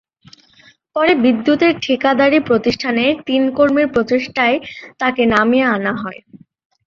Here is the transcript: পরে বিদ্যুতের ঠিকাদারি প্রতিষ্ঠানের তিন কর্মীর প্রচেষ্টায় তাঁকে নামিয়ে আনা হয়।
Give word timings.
পরে 0.95 1.13
বিদ্যুতের 1.23 1.73
ঠিকাদারি 1.83 2.39
প্রতিষ্ঠানের 2.49 3.13
তিন 3.27 3.41
কর্মীর 3.57 3.87
প্রচেষ্টায় 3.93 4.57
তাঁকে 4.99 5.23
নামিয়ে 5.33 5.67
আনা 5.75 5.93
হয়। 5.95 6.19